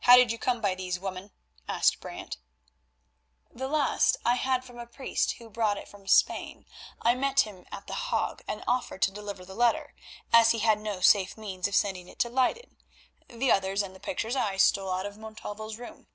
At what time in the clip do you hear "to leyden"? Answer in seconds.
12.18-12.78